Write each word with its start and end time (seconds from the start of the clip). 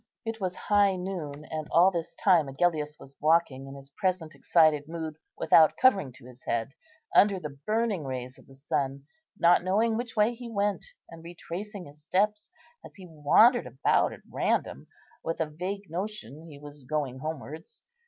It 0.25 0.41
was 0.41 0.55
high 0.55 0.95
noon; 0.95 1.45
and 1.51 1.67
all 1.69 1.91
this 1.91 2.15
time 2.15 2.47
Agellius 2.47 2.97
was 2.99 3.15
walking 3.21 3.67
in 3.67 3.75
his 3.75 3.89
present 3.91 4.33
excited 4.33 4.87
mood, 4.87 5.15
without 5.37 5.77
covering 5.77 6.11
to 6.13 6.25
his 6.25 6.43
head, 6.45 6.73
under 7.15 7.39
the 7.39 7.55
burning 7.67 8.03
rays 8.03 8.39
of 8.39 8.47
the 8.47 8.55
sun, 8.55 9.03
not 9.37 9.63
knowing 9.63 9.97
which 9.97 10.15
way 10.15 10.33
he 10.33 10.49
went, 10.49 10.83
and 11.11 11.23
retracing 11.23 11.85
his 11.85 12.01
steps, 12.01 12.49
as 12.83 12.95
he 12.95 13.05
wandered 13.05 13.67
about 13.67 14.11
at 14.11 14.21
random, 14.27 14.87
with 15.23 15.39
a 15.39 15.45
vague 15.45 15.87
notion 15.87 16.47
he 16.47 16.57
was 16.57 16.85
going 16.85 17.19
homewards. 17.19 17.85